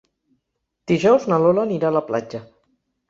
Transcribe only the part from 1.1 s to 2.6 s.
na Lola anirà a la platja.